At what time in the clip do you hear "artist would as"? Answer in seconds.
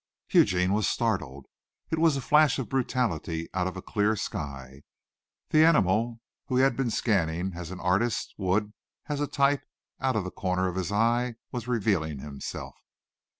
7.79-9.21